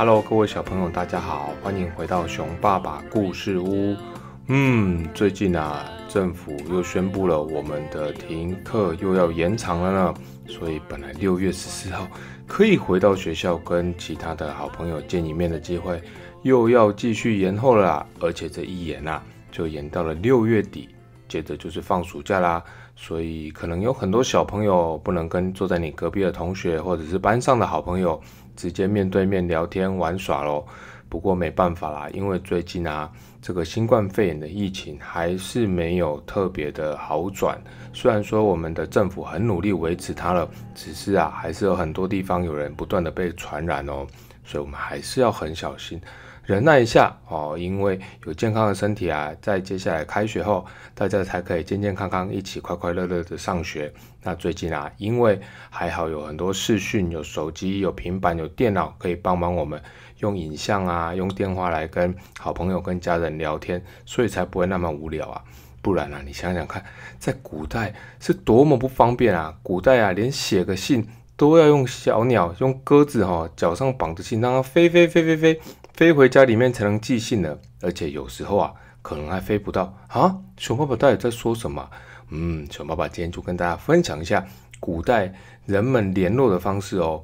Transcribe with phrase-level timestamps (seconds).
[0.00, 3.94] Hello，各位小朋友，大家好，欢迎回到熊爸爸故事屋。
[4.46, 10.14] 嗯，最近啊，政府又宣布了我们的停课又要延长了呢，
[10.48, 12.08] 所以本来六月十四号
[12.46, 16.00] 可以回到学校跟其他的好朋友见一面的机会，
[16.44, 18.06] 又要继续延后了啦。
[18.20, 19.22] 而且这一延啊，
[19.52, 20.88] 就延到了六月底，
[21.28, 22.64] 接着就是放暑假啦。
[22.96, 28.20] 所以可能有很多小朋友不能跟坐在你隔壁的同学或者是班上的好朋友
[28.60, 30.66] 直接面对面聊天玩耍咯。
[31.08, 33.10] 不过没办法啦，因为最近啊，
[33.40, 37.58] 这个新冠肺炎的疫情还是没有特别的好转。
[37.94, 44.06] 虽然说我们的政府很努力维持它了，只是啊，还是有很多地方有人不断的被传染哦。
[44.44, 45.98] 所以我们还是要很小心。
[46.44, 53.92] 忍耐一下哦，因为有健康的身体啊，在接下来开学后，大家才可以健健康康一起快快乐乐的上学。
[54.22, 59.80] 那最近啊，因为还好有很多视讯，有手机、有平板、有电脑，可以帮忙我们
[60.18, 65.42] 用影像啊，用电话来跟好朋友、跟家人聊天，所以才不会那么无聊啊。
[65.82, 66.84] 不然啊，你想想看，
[67.18, 69.54] 在古代是多么不方便啊！
[69.62, 75.60] 古代啊，连写个信都要用小鸟、用鸽子哈，脚上绑着信，让它飞飞飞飞飞。
[76.00, 80.34] 飞回家里面才能寄信呢，而且有时候啊，可能还飞不到啊。
[80.56, 81.90] 熊爸爸到底在说什么？
[82.30, 84.42] 嗯，熊爸爸今天就跟大家分享一下
[84.80, 85.30] 古代
[85.66, 87.22] 人们联络的方式哦。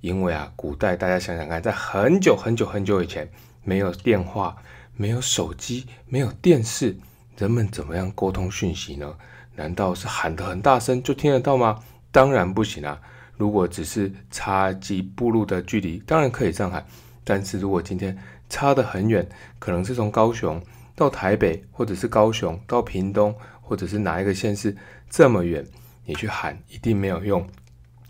[0.00, 3.30] 因为啊，古代大家想想看，在很久很久很久以前，
[3.62, 4.56] 没有电话，
[4.96, 6.96] 没有手机，没有电视，
[7.36, 9.14] 人们怎么样沟通讯息呢？
[9.54, 11.78] 难道是喊得很大声就听得到吗？
[12.10, 12.98] 当然不行啊。
[13.36, 16.86] 如果只是差几步路的距离，当然可以这样喊。
[17.24, 18.16] 但是如果今天
[18.48, 19.26] 差得很远，
[19.58, 20.62] 可能是从高雄
[20.94, 24.76] 到台北，或者是高雄到屏东，或者是哪一个县市
[25.10, 25.66] 这么远，
[26.04, 27.44] 你去喊一定没有用。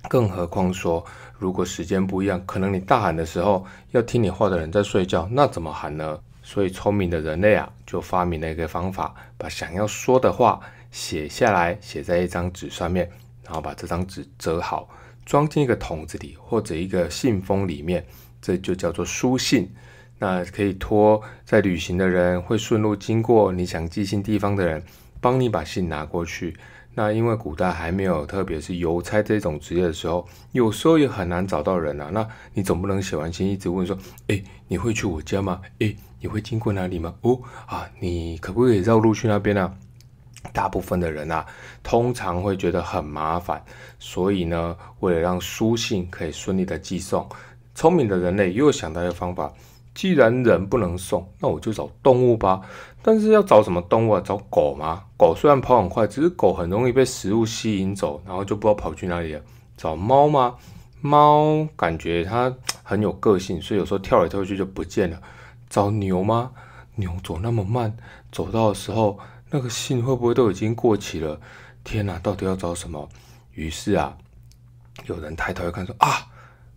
[0.09, 1.03] 更何况说，
[1.39, 6.21] 如果时间不一样，可能你大喊的时候，要听你话的人在睡觉，那怎么喊呢？
[6.43, 13.09] 所以聪明的人类啊，就发明了一个方法，把想要说的话写下来，写在一张纸上面，
[13.43, 14.87] 然后把这张纸折好，
[15.25, 18.05] 装进一个桶子里或者一个信封里面。
[18.44, 19.72] 这就叫做书信，
[20.19, 24.84] 那可以托在旅行的人，会顺路经过你想寄信地方的人，
[25.19, 26.55] 帮你把信拿过去。
[26.94, 32.10] 那因为古代还没有，特别是邮差这种职业的时候，有时候也很难找到人啊。
[32.12, 33.97] 那你总不能写完信一直问说，
[34.28, 35.62] 哎，你会去我家吗？
[35.78, 37.15] 哎，你会经过哪里吗？
[37.22, 39.75] 哦，啊，你可不可以绕路去那边呢？
[40.53, 41.47] 大部分的人啊，
[41.82, 43.65] 通常会觉得很麻烦，
[43.99, 47.26] 所以呢，为了让书信可以顺利的寄送。
[47.75, 49.53] 聪明的人类又想到一个方法，
[49.95, 52.61] 既然人不能送，那我就找动物吧。
[53.03, 54.23] 但是要找什么动物啊？
[54.25, 55.05] 找狗吗？
[55.17, 59.41] 狗虽然跑很快，只是狗很容易被食物吸引走，然后就不知道跑去哪里了。
[59.77, 60.55] 找猫吗？
[61.01, 65.21] 猫感觉它很有个性，所以有时候跳来跳去就不见了。
[65.69, 66.53] 找牛吗？
[66.95, 67.95] 牛走那么慢，
[68.31, 69.19] 走到的时候
[69.51, 71.41] 那个信会不会都已经过期了？
[71.83, 73.09] 天哪，到底要找什么？
[73.53, 74.17] 于是啊，
[75.06, 76.29] 有人抬头一看说啊。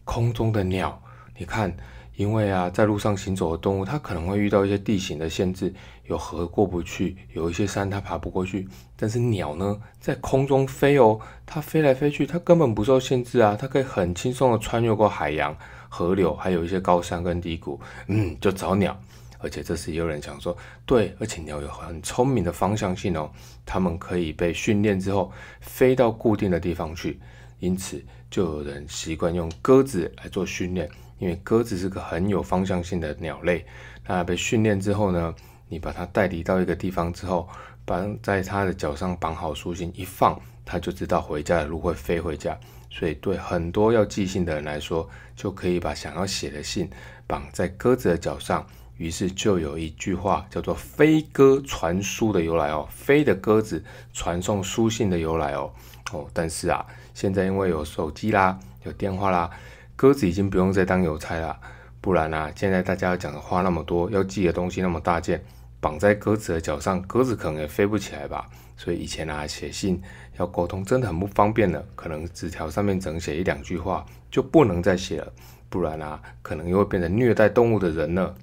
[0.07, 1.00] 空中的鸟，
[1.38, 1.75] 你看，
[2.16, 5.72] 因为啊，在路上行走的动物，它可能会遇到一些地形的限制，
[6.06, 8.66] 有河过不去，有一些山它爬不过去。
[8.96, 15.56] 但是鸟呢，在空中飞哦，它飞来飞去，它根本不受限制啊，它可以很轻松的穿越过海洋、
[15.90, 17.79] 河流，还有一些高山跟低谷。
[18.07, 18.97] 嗯，就找鸟。
[19.40, 23.29] 而且这时也有人想说，对，而且鸟有很聪明的方向性哦，
[23.66, 27.19] 它们可以被训练之后飞到固定的地方去。
[27.59, 30.89] 因此，就有人习惯用鸽子来做训练，
[31.19, 33.65] 因为鸽子是个很有方向性的鸟类。
[34.05, 35.33] 那被训练之后呢，
[35.67, 37.47] 你把它带离到一个地方之后，
[37.85, 42.57] 绑在它的脚上绑好书信，一放，它就知道回家的路会飞回家。
[42.89, 46.89] 所以，对很多要寄信的人来说，就可以把想要写的信
[47.27, 48.66] 绑在鸽子的脚上。
[48.97, 55.72] 于是就有一句话叫做“飞鸽传书”的由来哦，飞的鸽子传送书信的由来哦。
[56.12, 56.85] 哦，但是啊。
[57.13, 59.49] 现在因为有手机啦，有电话啦，
[59.96, 61.59] 鸽子已经不用再当邮差了。
[61.99, 65.43] 不然啊，现在大家要讲的话那么多，要寄的东西那么大件，
[65.79, 68.47] 绑在鸽子的脚上，鸽子可能也飞不起来吧。
[68.76, 70.00] 所以以前啊，写信
[70.38, 75.34] 要沟通真的很不方便了，可能纸条上面整写一两句话就不能再写了，
[75.70, 78.35] 不然啊，可能又会变成虐待动物的人了。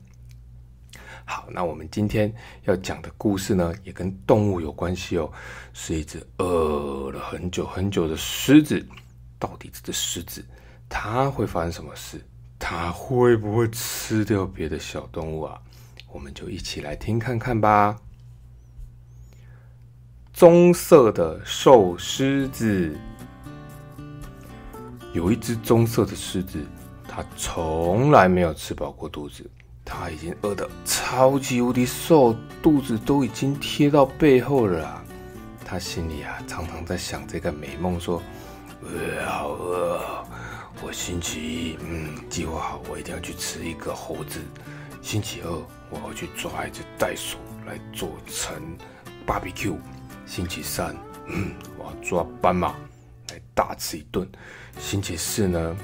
[1.27, 2.33] 好，那我们今天
[2.65, 5.33] 要讲的故事呢，也跟动物有关系哦，
[5.73, 8.87] 是一只饿了很久很久的狮子。
[9.39, 10.45] 到底这只狮子
[10.89, 12.21] 它会发生什么事？
[12.59, 15.61] 它会不会吃掉别的小动物啊？
[16.09, 17.97] 我们就一起来听看看吧。
[20.33, 22.97] 棕色的瘦狮子，
[25.13, 26.65] 有一只棕色的狮子。
[27.07, 29.49] 它从来没有吃饱过肚子，
[29.85, 35.03] 他已经饿得超级无敌瘦，肚子都已经贴到背后了。
[35.65, 38.23] 他心里啊，常常在想这个美梦，说
[38.83, 40.27] ：“呃，好饿，
[40.83, 44.41] 我星期一，嗯，计划好，我一定要去吃一个猴子。
[45.03, 45.51] 星期二，
[45.91, 47.37] 我要去抓一只袋鼠
[47.67, 48.57] 来做成
[49.27, 49.77] barbecue。
[50.27, 50.97] 星期三，
[51.27, 52.75] 嗯，我要抓斑马
[53.31, 54.27] 来大吃一顿。
[54.79, 55.77] 星期四呢，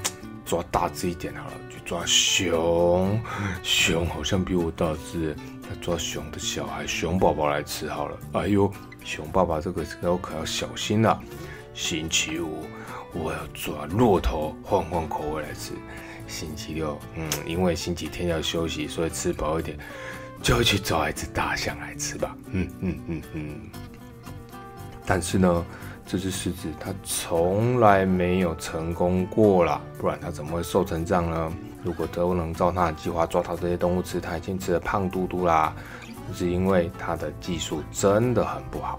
[0.43, 1.53] 抓大只一点好了，
[1.91, 3.19] 抓熊。
[3.61, 5.35] 熊好像比我大只，
[5.69, 8.17] 那抓熊的小孩，熊宝宝来吃好了。
[8.31, 8.71] 哎呦！”
[9.03, 11.21] 熊爸爸这个时候可要小心了。
[11.73, 12.63] 星期五
[13.13, 15.73] 我要抓骆驼换换口味来吃。
[16.27, 19.77] 星期六，嗯，因为星期天要休息，所以吃饱一点，
[20.41, 22.37] 就去抓一只大象来吃吧。
[22.51, 23.61] 嗯嗯嗯嗯。
[25.05, 25.65] 但是呢，
[26.05, 31.53] 这只狮子它从来没有成功过啦，不然它怎么会瘦成这样呢？
[31.83, 35.73] 如果都能照它的计划抓到这些动物吃，它已经吃的胖嘟嘟啦。
[36.33, 38.97] 是因为它的技术真的很不好。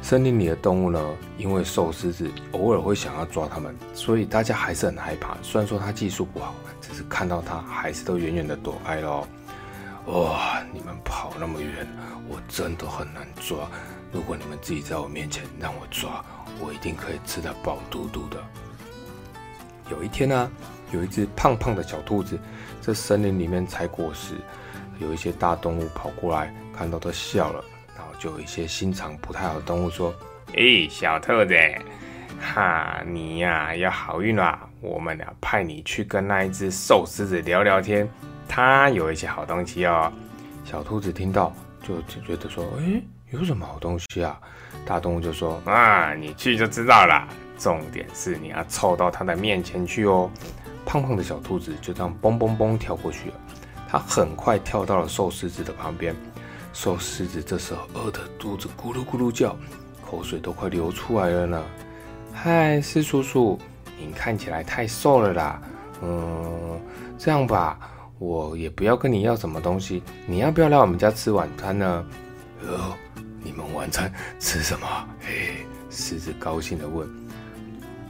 [0.00, 1.04] 森林里的动物呢，
[1.38, 5.36] 因为瘦狮子偶尔会想要抓它们，所以大家还是很害怕。
[5.42, 9.26] 虽然说它技术不好，只是看到它还是都远远的躲开喽。
[10.06, 11.84] 哇，你们跑那么远，
[12.28, 13.58] 我真的很难抓。
[14.12, 16.24] 如果你们自己在我面前让我抓，
[16.60, 18.36] 我一定可以吃得饱嘟嘟的。
[19.90, 20.48] 有一天呢，
[20.92, 22.38] 有一只胖胖的小兔子
[22.80, 24.34] 在森林里面采果实。
[24.98, 27.62] 有一些大动物跑过来，看到都笑了，
[27.94, 30.14] 然后就有一些心肠不太好的动物说
[30.56, 31.54] ：“哎，小兔子，
[32.40, 34.66] 哈，你呀要好运啦！
[34.80, 38.08] 我们俩派你去跟那一只瘦狮子聊聊天，
[38.48, 40.10] 它有一些好东西哦。”
[40.64, 44.40] 小兔子听到就觉得说：“哎，有什么好东西啊？”
[44.86, 47.28] 大动物就说：“啊，你去就知道了。
[47.58, 50.30] 重点是你要凑到它的面前去哦。”
[50.86, 53.34] 胖胖的小兔子就这样嘣嘣嘣跳过去了。
[53.88, 56.14] 它很快跳到了瘦狮子的旁边，
[56.72, 59.56] 瘦狮子这时候饿得肚子咕噜咕噜叫，
[60.08, 61.62] 口水都快流出来了呢。
[62.32, 63.58] 嗨，狮叔叔，
[63.98, 65.60] 您看起来太瘦了啦。
[66.02, 66.80] 嗯，
[67.18, 67.78] 这样吧，
[68.18, 72.06] 我也不要跟你要什么东西，你要不要来我们家吃晚餐呢？
[72.66, 72.94] 哦，
[73.42, 74.86] 你们晚餐吃什么？
[75.20, 77.08] 嘿，狮子高兴地问。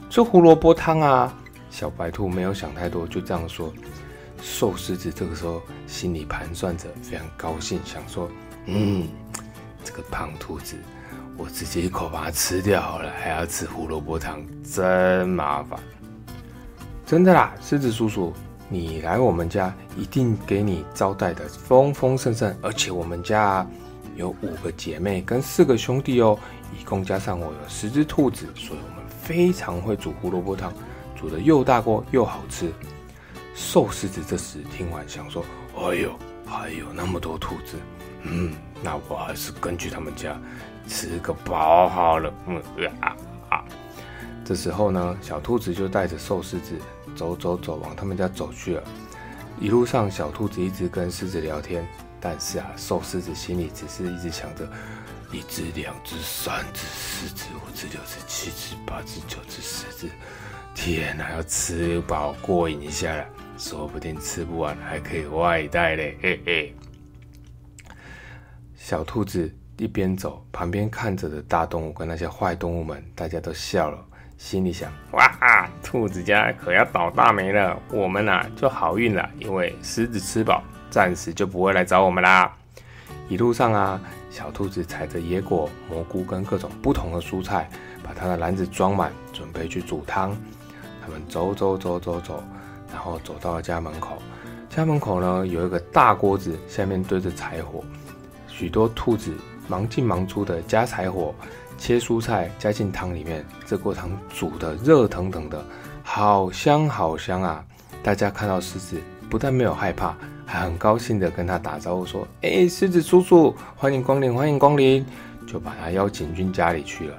[0.09, 1.33] 吃胡萝卜汤啊。
[1.69, 3.73] 小白兔没有想太多，就这样说。
[4.41, 8.29] 瘦狮子这个时候心里盘算着，非常高兴，想说
[8.67, 9.07] ：“嗯，
[9.83, 10.75] 这个胖兔子，
[11.35, 15.79] 我直接一口把它吃掉好了，还要吃胡萝卜汤，真麻烦。”
[17.03, 18.31] 真的啦，狮子叔叔，
[18.69, 23.65] 你来我们家一定给你招待的丰丰盛盛，而且我们家
[24.15, 26.37] 有五个姐妹跟四个兄弟哦，
[26.79, 30.71] 一共加上我有十只兔子，所以我们非常会煮胡萝卜汤，
[31.17, 32.71] 煮的又大锅又好吃。
[33.55, 35.43] 瘦狮子这时听完，想说
[35.75, 36.15] ：“哎呦，
[36.45, 37.75] 还有那么多兔子，
[38.21, 38.53] 嗯，
[38.83, 40.39] 那我还是跟去他们家
[40.87, 42.61] 吃个饱好了。”嗯
[43.01, 43.17] 啊
[43.49, 43.65] 啊！
[44.45, 46.79] 这时候呢，小兔子就带着瘦狮子
[47.15, 48.83] 走走走，往他们家走去了。
[49.59, 51.85] 一路上，小兔子一直跟狮子聊天，
[52.21, 54.69] 但是啊，瘦狮子心里只是一直想着：
[55.31, 60.11] 一只、两只、三只、四只、五只、六只、七只、八只、九只、十只，
[60.77, 63.25] 天哪，要吃饱过瘾一下了。
[63.57, 66.75] 说不定吃不完还可以外带嘞，嘿嘿。
[68.75, 73.97] 小兔子一边走，旁边看着的大动物跟那些坏动物们，大家都笑了，
[74.37, 82.55] 心里想：哇哈，兔子家可要倒大霉了，我们呐就好运了，因为狮子吃饱，暂时就不会来找我们啦。
[83.27, 83.99] 一路上啊，
[84.29, 87.67] 小兔子采着野果、蘑菇跟各种不同的蔬菜，
[88.03, 90.37] 把它的篮子装满，准备去煮汤。
[91.07, 92.43] 他们走走走走走。
[92.89, 94.17] 然后走到了家门口，
[94.69, 97.83] 家门口呢有一个大锅子，下面堆着柴火，
[98.47, 99.33] 许多兔子
[99.67, 101.35] 忙进忙出的加柴火，
[101.77, 105.61] 切蔬菜加进汤里面，这锅汤煮的热腾腾的，
[106.01, 107.63] 好香好香啊！
[108.01, 108.97] 大家看到狮子，
[109.29, 115.05] 不但没有害怕，还很高兴的跟他打招呼说：“哎，狮子叔叔，欢迎光临，欢迎光临！”
[115.45, 117.17] 就把他邀请进家里去了。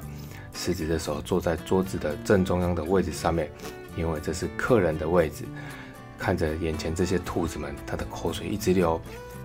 [0.55, 3.51] 狮子的手坐在桌子的正中央的位置上面。
[3.99, 5.45] 因为这是客人的位置，
[6.17, 9.01] 看着眼前这些兔子们，他的口水一直流。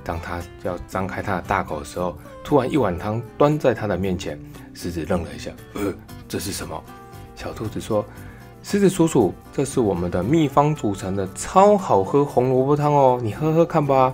[0.06, 4.40] 当他要张开他的大口的时候，突然一碗汤端在他的面前。
[4.76, 5.94] 狮子愣了一下，呃，
[6.28, 6.84] 这是什么？
[7.36, 8.04] 小兔子说
[8.64, 14.14] ：“狮子叔叔，这是我们的秘方组成的超好喝红萝卜汤哦，你喝喝看吧。”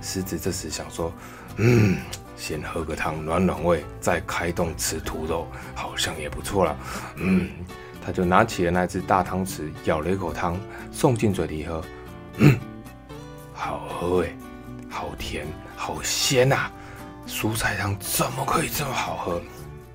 [0.00, 1.12] 狮子这时想说
[1.58, 1.96] ：“嗯，
[2.36, 6.76] 先喝个汤暖暖胃，再开动吃兔肉，好像也不错了。
[7.16, 7.50] 嗯，
[8.06, 10.56] 他就拿起了那只大汤匙，舀了一口汤，
[10.92, 11.82] 送进嘴里喝。
[12.36, 12.56] 嗯，
[13.52, 14.32] 好喝哎，
[14.88, 15.44] 好甜，
[15.74, 16.70] 好鲜呐！
[17.26, 19.42] 蔬菜汤怎么可以这么好喝？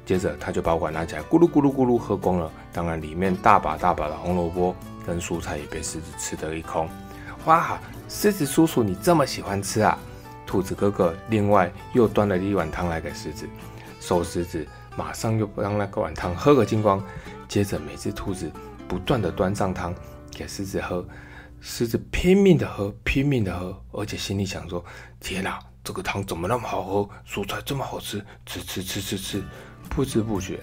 [0.06, 2.52] 接着他就把碗拿起来，咕噜咕噜咕噜喝光了。
[2.74, 4.76] 当然，里面大把大把的红萝卜
[5.08, 6.90] 跟蔬菜也被狮子吃得一空。
[7.46, 9.98] 哇，狮子叔叔，你这么喜欢吃啊？
[10.46, 13.48] 兔子哥哥另外又端了一碗汤来给狮子，
[14.02, 17.04] 瘦狮子马上又让那个碗汤喝个精光。
[17.48, 18.50] 接着每只兔子
[18.88, 19.94] 不断的端上汤
[20.32, 21.06] 给狮子喝，
[21.60, 24.84] 狮子拼命的喝，拼命的喝，而且心里想说：
[25.20, 27.10] 天哪，这个汤怎么那么好喝？
[27.28, 29.44] 蔬菜这么好吃，吃吃吃吃吃，
[29.90, 30.60] 不知不觉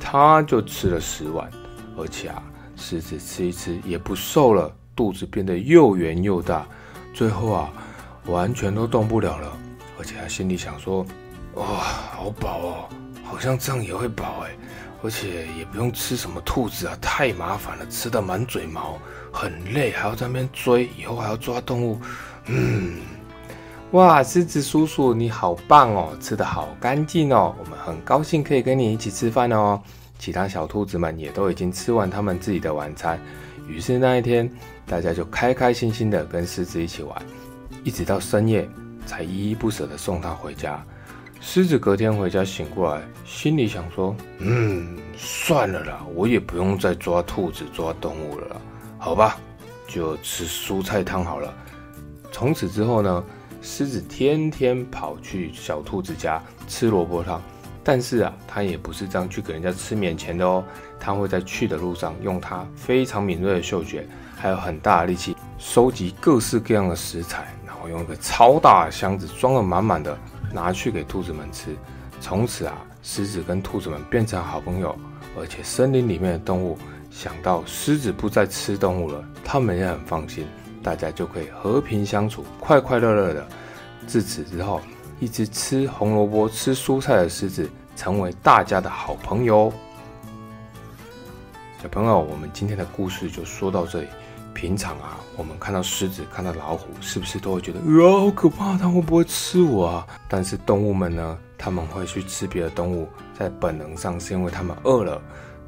[0.00, 1.48] 他就吃了十碗，
[1.96, 2.42] 而且啊，
[2.74, 4.74] 狮子吃一吃也不瘦了。
[4.96, 6.66] 肚子变得又圆又大，
[7.12, 7.72] 最后啊，
[8.26, 9.56] 完全都动不了了。
[9.98, 11.04] 而且他心里想说
[11.54, 12.88] ：“哇，好饱哦，
[13.24, 14.50] 好像这样也会饱哎，
[15.02, 18.98] 而且也不用吃什么兔子啊，太麻烦了，吃的满嘴毛，
[19.32, 21.98] 很累，还要在那边追，以后还要抓动物。
[22.46, 23.00] 嗯，
[23.92, 29.80] 哇，狮子叔叔你好棒哦，吃的好干净哦，我们很高兴可以跟你一起吃饭哦。
[30.18, 33.18] 其他小兔子们也都已经吃完他们自己的晚餐。”
[33.66, 34.50] 于是那一天，
[34.86, 37.22] 大家就开开心心的跟狮子一起玩，
[37.82, 38.68] 一直到深夜
[39.06, 40.84] 才依依不舍的送他回家。
[41.46, 48.56] 狮子隔天回家醒过来，心里想说：“嗯，算了啦，我也不用再抓兔子、抓动物了啦，
[48.98, 49.36] 好吧，
[49.86, 51.54] 就吃蔬菜汤好了。”
[52.32, 53.22] 从此之后呢，
[53.60, 57.40] 狮子天天跑去小兔子家吃萝卜汤。
[57.84, 60.64] 但是啊，它也不是这样去给人家吃免钱的哦。
[60.98, 70.18] 它会在去的路上，用它非常敏锐的嗅觉，还有很大的力气，收集各式各样的食材，然后用一个超大的箱子装得满满的，
[70.54, 71.76] 拿去给兔子们吃。
[72.20, 74.96] 从此啊，狮子跟兔子们变成好朋友，
[75.38, 76.78] 而且森林里面的动物
[77.10, 80.46] 想到狮子不再吃动物了，他们也很放心，
[80.82, 83.46] 大家就可以和平相处，快快乐乐的。
[84.06, 84.80] 自此之后。
[85.20, 89.72] 一只吃红萝卜、吃蔬菜的狮子，成为大家的好朋友。
[91.80, 94.08] 小朋友，我们今天的故事就说到这里。
[94.64, 100.06] 平常啊，我们看到狮子、看到老虎，是不是都会觉得啊，好可怕，它会不会吃我啊？
[100.26, 105.20] 但是动物们呢，他们会去吃别的动物，在本能上是因为他们饿了。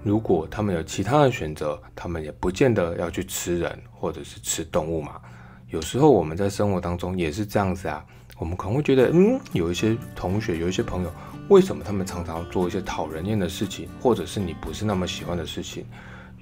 [0.03, 5.21] 如果他们有其他的选择，他们也不见得要去吃人或者是吃动物嘛。
[5.69, 8.03] 有时候我们在生活当中也是这样子啊。
[8.39, 11.13] 我们可能会觉得，嗯，有一些同学，有一些朋友，
[11.51, 15.85] 为什么他们常常做一些讨人厌的事情，或者是你不是那么喜欢的事情？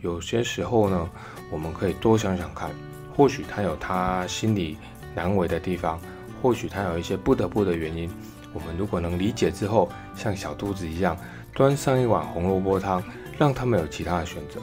[0.04, 1.10] 有些时候呢，
[1.50, 2.70] 我们可以多想想看，
[3.16, 4.76] 或许他有他心里
[5.14, 5.98] 难为的地方，
[6.42, 8.10] 或许他有一些不得不的原因。
[8.52, 11.16] 我们如果能理解之后，像小兔子一样，
[11.54, 13.02] 端上一碗红萝卜汤，
[13.38, 14.60] 让他们有其他的选择，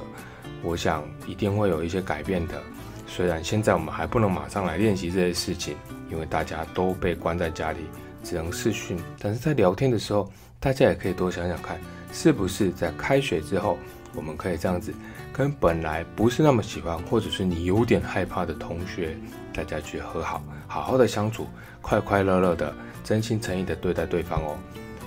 [0.62, 2.62] 我想一定会有一些改变的。
[3.07, 5.75] 虽然现在我们还不能马上来练习这些事情，
[6.12, 7.79] 因为大家都被关在家里，
[8.24, 8.95] 只能视讯。
[9.17, 11.79] 但是在聊天的时候，大家也可以多想想看，
[12.13, 13.79] 是不是在开学之后，
[14.15, 14.94] 我们可以这样子，
[15.32, 19.18] 跟本来不是那么喜欢，或者是你有点害怕的同学，
[19.53, 21.48] 大家去和好，好好的相处，
[21.82, 24.58] 快快乐乐的，真心诚意的对待对方哦。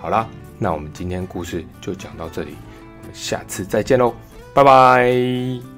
[0.01, 2.55] 好啦，那我们今天故事就讲到这里，
[3.03, 4.15] 我们下次再见喽，
[4.55, 5.74] 拜拜。